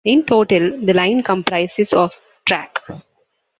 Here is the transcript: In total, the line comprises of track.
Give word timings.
In 0.03 0.25
total, 0.25 0.83
the 0.83 0.95
line 0.95 1.21
comprises 1.21 1.93
of 1.93 2.11
track. 2.47 2.79